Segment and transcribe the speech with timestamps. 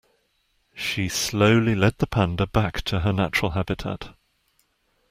[0.73, 4.09] She slowly led the panda back to her natural habitat.